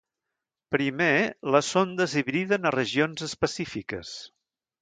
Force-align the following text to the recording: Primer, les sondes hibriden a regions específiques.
Primer, 0.75 1.09
les 1.57 1.69
sondes 1.75 2.17
hibriden 2.23 2.71
a 2.71 2.75
regions 2.79 3.29
específiques. 3.29 4.19